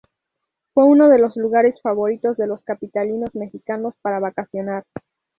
[0.73, 4.83] Fue uno de los lugares favoritos de los capitalinos mexicanos para vacacionar.